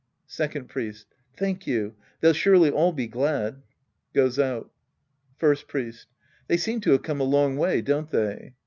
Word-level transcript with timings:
Second 0.25 0.67
Priest. 0.67 1.05
Thank 1.37 1.67
you. 1.67 1.93
They'll 2.21 2.33
surely 2.33 2.71
all 2.71 2.91
be 2.91 3.05
glad. 3.05 3.61
(Goes 4.15 4.39
out.) 4.39 4.71
First 5.37 5.67
Priest. 5.67 6.07
They 6.47 6.57
seem 6.57 6.81
to 6.81 6.91
have 6.93 7.03
come 7.03 7.21
a 7.21 7.23
long 7.23 7.55
way, 7.55 7.83
don't 7.83 8.09
they 8.09 8.55